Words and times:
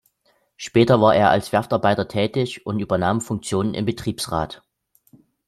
Später 0.57 0.99
war 0.99 1.13
er 1.15 1.29
als 1.29 1.51
Werftarbeiter 1.51 2.07
tätig 2.07 2.65
und 2.65 2.79
übernahm 2.79 3.21
Funktionen 3.21 3.75
im 3.75 3.85
Betriebsrat. 3.85 4.63